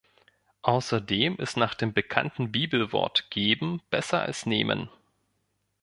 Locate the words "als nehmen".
4.23-4.89